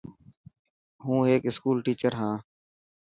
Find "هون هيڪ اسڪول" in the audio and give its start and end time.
1.03-1.77